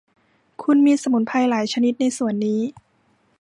[0.63, 2.61] คุณมีสมุนไพรหลายชนิดในสวนนี้